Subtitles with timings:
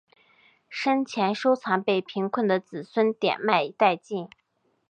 [0.67, 4.27] 生前收藏被贫困的子孙典卖殆尽。